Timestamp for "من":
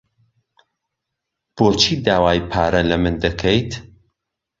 3.03-3.15